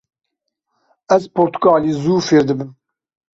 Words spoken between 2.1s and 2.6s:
fêr